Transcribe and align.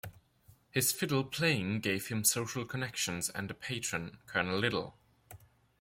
His 0.71 0.91
fiddle 0.91 1.23
playing 1.23 1.81
gave 1.81 2.07
him 2.07 2.23
social 2.23 2.65
connections 2.65 3.29
and 3.29 3.51
a 3.51 3.53
patron, 3.53 4.17
Colonel 4.25 4.57
Liddell. 4.57 4.97